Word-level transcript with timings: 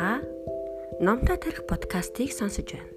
Та 0.00 0.22
Номтой 0.98 1.36
тарих 1.36 1.66
подкастыг 1.68 2.32
сонсож 2.32 2.72
байна. 2.72 2.88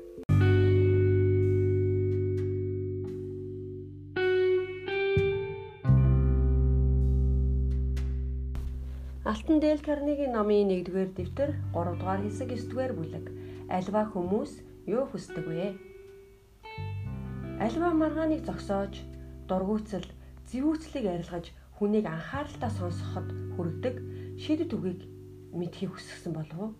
Алтан 9.25 9.59
Дэл 9.59 9.83
Карнегийн 9.83 10.31
номын 10.31 10.71
1-р 10.79 11.11
дэвтэр 11.11 11.51
3 11.75 11.99
дугаар 11.99 12.21
хэсэг 12.23 12.55
9-р 12.55 12.95
бүлэг. 12.95 13.25
Альва 13.67 14.07
хүмүүс 14.07 14.51
юу 14.87 15.03
хүсдэг 15.11 15.43
вэ? 15.43 15.75
Альва 17.59 17.91
маргааныг 17.91 18.47
зогсоож, 18.47 18.95
дургуутсал, 19.51 20.07
зэвүүцлийг 20.47 21.05
арилгаж 21.11 21.51
хүнийг 21.75 22.07
анхааралтай 22.07 22.71
сонсоход 22.71 23.27
хүргэдэг 23.59 23.95
шидэт 24.39 24.71
үгийг 24.71 25.01
мэдхийг 25.51 25.91
хүссэн 25.99 26.31
болов 26.31 26.59
уу? 26.63 26.71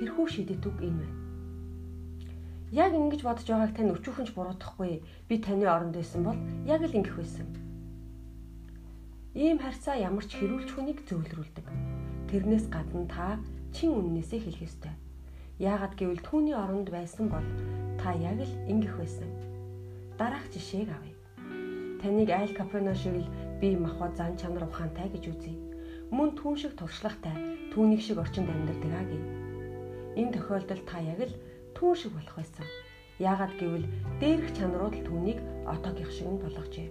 Тэрхүү 0.00 0.26
шидэт 0.32 0.64
үг 0.64 0.80
энэ 0.80 0.96
байна. 1.04 1.18
Яг 2.72 2.96
ингэж 2.96 3.20
бодож 3.20 3.44
байгааг 3.44 3.76
тань 3.76 3.92
өчүүхэнч 3.92 4.32
буруудахгүй. 4.32 5.04
Би 5.28 5.34
таны 5.36 5.68
оронд 5.68 5.92
байсан 5.92 6.24
бол 6.24 6.40
яг 6.64 6.80
л 6.80 6.96
ингэх 6.96 7.20
байсан. 7.20 7.44
Ийм 9.36 9.60
харьцаа 9.60 10.00
ямар 10.00 10.24
ч 10.24 10.40
хэрүүлж 10.40 10.72
хүнийг 10.72 11.04
зөөлрүүлдэг. 11.04 11.66
Тэрнээс 12.32 12.72
гадна 12.72 13.04
та 13.12 13.36
чин 13.76 13.92
үннээсээ 13.92 14.40
хэлэх 14.40 14.64
ёстой. 14.72 14.94
Яагад 15.60 16.00
гэвэл 16.00 16.24
түүний 16.24 16.56
оронд 16.56 16.88
байсан 16.88 17.28
бол 17.28 17.44
та 18.00 18.16
яг 18.16 18.40
л 18.40 18.54
ингэх 18.72 18.96
байсан. 18.96 19.28
Дараах 20.16 20.48
жишээг 20.48 20.88
авъя. 20.88 21.16
Таныг 22.00 22.32
айл 22.32 22.56
капено 22.56 22.96
шиг 22.96 23.20
л 23.20 23.28
би 23.60 23.76
махбод 23.76 24.16
зан 24.16 24.40
чанар 24.40 24.64
ухаантай 24.64 25.12
гэж 25.12 25.28
үзье 25.28 25.54
мөн 26.10 26.34
түүн 26.34 26.56
шиг 26.58 26.74
туршлагатай 26.74 27.70
түүнийг 27.70 28.02
шиг 28.02 28.18
орчинд 28.18 28.50
амьдардаг 28.50 28.92
аа 28.98 29.06
гэв. 29.06 29.49
Энэ 30.16 30.32
тохиолдолд 30.34 30.84
та 30.86 30.98
яг 30.98 31.20
л 31.22 31.34
түүн 31.74 31.94
шиг 31.94 32.12
болох 32.14 32.36
байсан. 32.36 32.66
Яагаад 33.20 33.54
гэвэл 33.60 33.86
дээрх 34.18 34.48
чанарууд 34.56 34.94
л 34.96 35.06
түүнийг 35.06 35.38
отоогийнх 35.68 36.10
шиг 36.10 36.28
нь 36.32 36.42
болгожээ. 36.42 36.88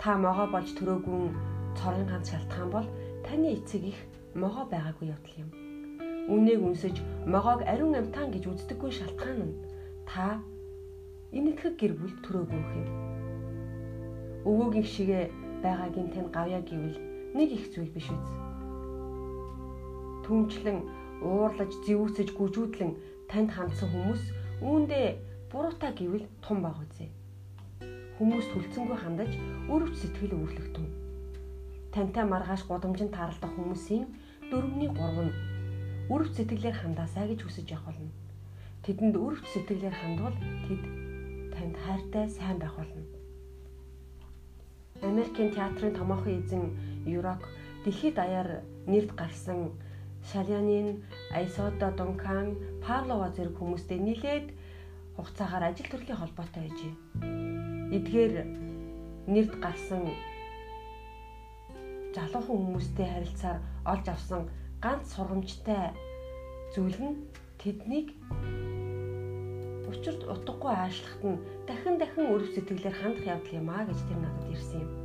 Та 0.00 0.18
могоо 0.18 0.46
болж 0.50 0.68
төрөөгүй 0.76 1.22
цорын 1.78 2.06
ганц 2.10 2.32
шалтгаан 2.32 2.70
бол 2.74 2.88
таны 3.24 3.54
эцэг 3.56 3.82
их 3.92 3.98
могоо 4.34 4.64
байгаагүй 4.68 5.14
явдал 5.14 5.36
юм. 5.44 5.50
Үнээг 6.28 6.60
үнсэж 6.62 6.96
могоог 7.26 7.62
ариун 7.64 7.94
амтаан 7.96 8.30
гэж 8.34 8.44
үздэггүй 8.50 8.90
шалтгаан 8.92 9.40
нь 9.48 9.58
та 10.04 10.40
энэтхэг 11.32 11.74
гэр 11.78 11.92
бүл 11.96 12.14
төрөөгүй 12.24 12.60
юм. 12.60 12.88
Өвөөгийн 14.44 14.88
шигэ 14.88 15.20
байгаагийн 15.62 16.10
тань 16.10 16.30
гавья 16.34 16.60
гэвэл 16.64 16.98
нэг 17.36 17.48
их 17.54 17.64
зүйл 17.72 17.92
биш 17.94 18.08
үз. 18.10 18.28
Түнчлэн 20.24 20.78
уурлаж, 21.20 21.72
зэвүүцэж, 21.86 22.28
гүжүүдлэн 22.36 22.92
танд 23.30 23.50
хандсан 23.52 23.88
хүмүүс 23.92 24.22
үүндээ 24.64 25.06
буруутай 25.52 25.92
гэвэл 25.96 26.26
тун 26.44 26.58
баг 26.64 26.76
үзье. 26.80 27.08
Хүмүүс 28.16 28.46
төлцөнгөө 28.52 28.98
хандаж 29.00 29.32
өрөвч 29.72 29.94
сэтгэл 30.00 30.36
өвөрлөгтөн. 30.36 30.86
Тантай 31.92 32.24
маргааш 32.28 32.62
гудамжинд 32.68 33.16
тааралдах 33.16 33.52
хүмүүсийн 33.56 34.04
4-ний 34.52 34.90
3 34.92 35.26
нь 35.26 35.34
өрөвч 36.12 36.32
сэтгэлээр 36.36 36.76
хандаасаа 36.78 37.24
гэж 37.30 37.40
хүсэж 37.46 37.66
явах 37.70 37.94
болно. 37.94 38.12
Тэдэнд 38.84 39.14
өрөвч 39.16 39.46
сэтгэлээр 39.50 39.96
хандвал 39.96 40.36
тэд 40.66 40.82
танд 41.54 41.76
хайртай 41.80 42.26
сайн 42.28 42.58
байх 42.58 42.74
болно. 42.76 43.04
Америкийн 45.02 45.50
театрын 45.54 45.96
томоохон 45.96 46.34
эзэн 46.44 46.64
Юрок 47.06 47.42
дэлхийд 47.84 48.14
даяар 48.20 48.60
нэрд 48.86 49.16
гарсан 49.16 49.72
Шалянин, 50.28 51.02
Айсода 51.32 51.90
Дункан, 51.96 52.56
Павлова 52.84 53.28
зэрэг 53.32 53.56
хүмүүстэй 53.56 53.98
нилээд 53.98 54.46
хугацаагаар 55.16 55.64
ажил 55.72 55.88
төрлийн 55.90 56.20
холбоотой 56.20 56.68
байжээ. 56.68 56.94
Эдгээр 57.96 58.34
нэрд 59.32 59.52
гарсан 59.64 60.04
залуухан 62.14 62.58
хүмүүстэй 62.58 63.06
харилцаар 63.10 63.58
олж 63.92 64.06
авсан 64.08 64.42
ганц 64.84 65.04
сургамжтай 65.14 65.94
зүйл 66.74 66.98
нь 66.98 67.16
тэднийг 67.60 68.08
учирд 69.90 70.22
утгагүй 70.32 70.72
аашлахад 70.74 71.22
нь 71.30 71.42
дахин 71.68 71.96
дахин 71.98 72.30
өрөв 72.32 72.50
сэтгэлээр 72.54 72.96
хандах 72.98 73.26
явдал 73.34 73.58
юм 73.60 73.68
а 73.70 73.84
гэж 73.88 73.98
тэр 74.08 74.18
надад 74.22 74.50
ирсэн 74.54 74.80
юм. 74.84 74.99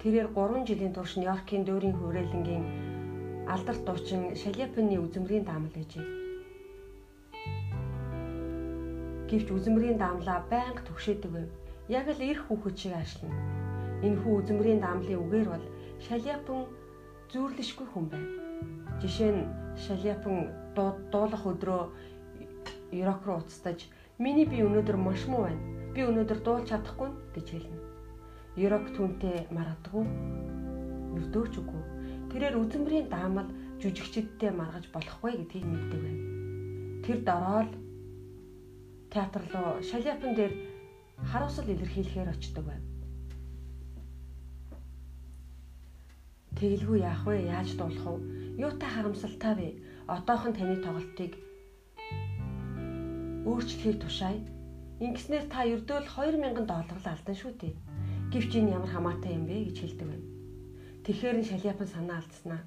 Тэрээр 0.00 0.28
3 0.36 0.68
жилийн 0.68 0.92
турш 0.92 1.16
Нью-Йоркийн 1.16 1.64
дөөрийн 1.64 1.96
хүрээлэнгийн 1.96 2.64
алдарт 3.48 3.82
дуучин 3.86 4.36
Шаляпины 4.36 4.98
үзмрийн 5.00 5.44
даамал 5.46 5.72
ээжээ. 5.72 6.06
Гэвч 9.30 9.48
үзмрийн 9.56 9.98
даамлаа 9.98 10.44
байнга 10.52 10.82
түгшээдэг 10.84 11.30
байв. 11.32 11.50
Яг 11.88 12.06
л 12.12 12.20
эрх 12.20 12.42
хүүхэд 12.46 12.76
шиг 12.78 12.92
аашлна. 12.94 13.34
Энэ 14.06 14.20
хүү 14.20 14.34
үзмрийн 14.42 14.80
даамлын 14.84 15.22
үгээр 15.24 15.48
бол 15.50 15.66
Шаляпин 16.04 16.60
зүүрлэшгүй 17.32 17.86
хүн 17.90 18.06
байв. 18.12 18.26
Жишээ 19.00 19.32
нь 19.32 19.42
Шаляпин 19.80 20.52
дуулах 21.12 21.44
өдрөө 21.46 21.82
Ирок 22.92 23.26
руу 23.26 23.38
уцтаж 23.42 23.88
"Миний 24.18 24.46
би 24.46 24.62
өнөөдөр 24.62 24.96
маш 24.96 25.26
муу 25.26 25.42
байна. 25.46 25.62
Би 25.94 26.00
өнөөдөр 26.06 26.38
дуулж 26.44 26.70
чадахгүй" 26.70 27.10
гэж 27.34 27.46
хэлнэ. 27.50 27.85
Ерок 28.56 28.88
түнтэй 28.96 29.44
маргадгүй. 29.52 30.04
Өрдөөч 31.16 31.54
үгүй. 31.60 31.82
Тэрээр 32.32 32.56
үзэмбрийн 32.56 33.12
даамал 33.12 33.48
жүжигчдтэй 33.80 34.48
маргаж 34.48 34.88
болохгүй 34.88 35.32
гэдгийг 35.36 35.64
мэддэг 35.68 36.00
байв. 36.00 36.20
Тэр 37.04 37.18
дороо 37.28 37.60
л 37.68 37.72
театр 39.12 39.44
руу 39.52 39.84
шаляпан 39.84 40.32
дээр 40.32 40.52
харуусал 41.28 41.68
илэрхийлэхээр 41.68 42.32
очдог 42.32 42.64
байв. 42.64 42.82
Тэгэлгүй 46.56 46.98
яах 47.04 47.28
вэ? 47.28 47.52
Яаж 47.52 47.76
дуулах 47.76 48.06
вэ? 48.08 48.24
Юутай 48.56 48.88
харамсалтай 48.88 49.54
вэ? 49.60 49.68
Одоохон 50.08 50.56
таны 50.56 50.80
тоглолтыг 50.80 51.32
өөрчлөхийг 53.44 54.00
тушаая. 54.00 54.40
Ингэснээр 55.04 55.44
та 55.52 55.68
ердөөл 55.68 56.08
2000 56.08 56.64
доллар 56.64 56.98
л 57.04 57.10
алдан 57.12 57.36
шүү 57.36 57.52
дээ. 57.60 57.74
Гэвч 58.32 58.52
энэ 58.58 58.74
ямар 58.74 58.90
хамаатай 58.90 59.38
юм 59.38 59.46
бэ 59.46 59.70
гэж 59.70 59.76
хэлдэг 59.80 60.06
байна. 60.10 60.26
Тэгэхээр 61.06 61.36
нь 61.38 61.48
шальяпан 61.50 61.86
санаа 61.86 62.18
алдснаа. 62.18 62.62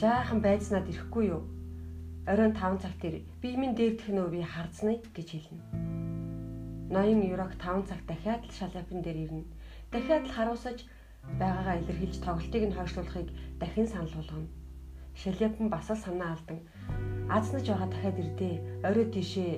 Жаахан 0.00 0.40
байцнаад 0.40 0.88
ирэхгүй 0.88 1.24
юу? 1.28 1.44
Оройн 2.24 2.56
5 2.56 2.80
цагт 2.80 3.04
ир. 3.04 3.14
Би 3.40 3.56
минь 3.56 3.76
дээрдэх 3.76 4.08
нөө 4.08 4.28
би 4.32 4.40
харцнаа 4.40 4.96
гэж 5.16 5.28
хэлнэ. 5.32 5.62
Ноён 6.88 7.20
Юрок 7.20 7.52
5 7.60 7.88
цаг 7.88 8.00
дахиад 8.08 8.48
л 8.48 8.56
шальяпан 8.56 9.04
дээр 9.04 9.28
ирнэ. 9.28 9.44
Дахиад 9.92 10.24
л 10.24 10.32
харуусаж 10.32 10.88
байгаагаа 11.40 11.84
илэрхийлж 11.84 12.16
тоглолтыг 12.24 12.62
нь 12.64 12.76
хойшлуулахыг 12.76 13.28
дахин 13.60 13.86
санал 13.88 14.12
болгоно. 14.16 14.48
Шальяпан 15.20 15.68
бас 15.68 15.88
л 15.92 15.96
санаа 15.96 16.32
алдан. 16.32 16.60
Азнаж 17.28 17.64
байгаа 17.68 17.88
дахиад 17.92 18.16
ирдээ. 18.20 18.54
Орой 18.88 19.06
тийшээ 19.12 19.52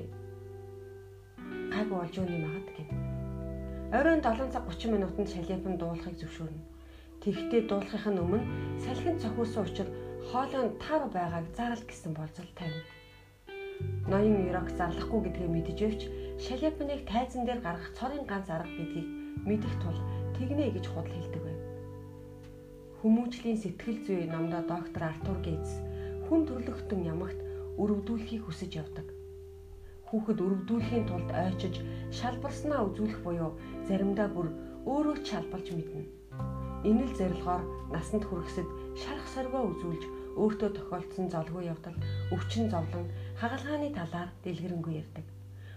гайгүй 1.70 1.96
болж 1.98 2.14
өгнө 2.18 2.34
юм 2.38 2.46
агад 2.50 2.70
гэнэ. 2.74 3.09
Оройн 3.92 4.22
7 4.22 4.52
цаг 4.54 4.64
30 4.70 4.94
минутанд 4.94 5.28
шалипан 5.34 5.74
дуулахыг 5.74 6.14
зөвшөөрнө. 6.14 6.62
Тэгэхдээ 7.26 7.62
дуулахын 7.66 8.22
өмнө 8.22 8.46
салхинд 8.78 9.18
цохиулсан 9.18 9.66
учраас 9.66 9.90
хоолойн 10.30 10.78
таар 10.78 11.10
байгааг 11.10 11.46
зарал 11.58 11.82
гэсэн 11.90 12.14
болцол 12.14 12.46
тавина. 12.54 12.86
Ноён 14.06 14.46
Ирок 14.46 14.70
зарлахгүй 14.78 15.20
гэдгээ 15.26 15.48
мэдчихвч 15.50 16.00
шалипаныг 16.38 17.02
тайзан 17.10 17.42
дээр 17.42 17.60
гаргах 17.66 17.90
цорын 17.98 18.24
ганц 18.30 18.46
арга 18.54 18.70
гэдгийг 18.78 19.08
мэдэх 19.42 19.74
тул 19.82 19.98
тэгнэ 20.38 20.70
гэж 20.70 20.86
худал 20.86 21.10
хэлдэг 21.10 21.42
байв. 21.42 21.60
Хүмүүжлийн 23.02 23.58
сэтгэл 23.58 23.98
зүй 24.06 24.30
номдоо 24.30 24.62
доктор 24.70 25.02
Артур 25.10 25.38
Гейтс 25.42 25.82
хүн 26.30 26.46
төрлөختөн 26.46 27.00
ямагт 27.10 27.42
өрөвдүүлэхийг 27.74 28.46
хүсэж 28.46 28.70
явдаг 28.78 29.06
хүүхэд 30.10 30.38
өрөвдүүлэхийн 30.42 31.06
тулд 31.06 31.30
ойчиж 31.30 31.74
шалбарснаа 32.18 32.82
үзүүлэх 32.90 33.22
буюу 33.22 33.54
заримдаа 33.86 34.28
бүр 34.34 34.50
өөрөө 34.90 35.16
ч 35.22 35.26
шалбалж 35.30 35.66
мэднэ. 35.70 36.02
Энэ 36.90 37.04
л 37.06 37.14
зорилгоор 37.14 37.62
насанд 37.94 38.24
хүрэхсэд 38.26 38.68
шарах 38.98 39.28
соргоо 39.30 39.62
үзүүлж 39.70 40.02
өөртөө 40.40 40.70
тохиолдсон 40.74 41.26
золгүй 41.30 41.70
явдал 41.70 41.96
өвчин 42.34 42.66
зовлон 42.72 43.06
хагалгааны 43.40 43.90
талаар 43.94 44.30
дэлгэрэнгүй 44.42 44.94
ярьдаг. 45.02 45.26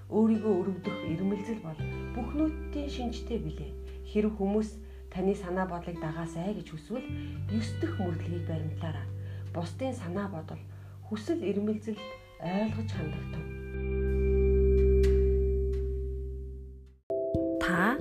Өөрийгөө 0.09 0.53
өрөвдөх 0.61 0.97
ирмэлзэл 1.13 1.61
бол 1.65 1.79
бүх 2.15 2.29
нүдтийн 2.37 2.89
шинжтэй 2.89 3.39
билээ. 3.43 3.71
Хэрэг 4.09 4.33
хүмүүс 4.37 4.69
таны 5.13 5.33
санаа 5.37 5.67
бодлыг 5.69 5.97
дагаасай 6.01 6.53
гэж 6.57 6.67
хүсвэл 6.73 7.05
9 7.51 7.81
дэх 7.81 7.93
мөрдлөгийг 8.01 8.45
баримтлаарай. 8.49 9.07
Бусдын 9.53 9.93
санаа 9.93 10.27
бодол 10.31 10.61
хүсэл 11.07 11.41
ирмэлзэлд 11.49 12.01
ойлгож 12.41 12.89
хандах 12.93 13.25
тун. 13.33 13.42
Та 17.73 17.97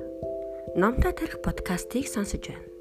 Номтой 0.76 1.12
тарих 1.12 1.40
подкастыг 1.40 2.06
сонсож 2.06 2.40
байна. 2.46 2.71